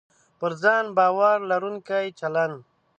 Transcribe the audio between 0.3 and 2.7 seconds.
پر ځان باور لرونکی چلند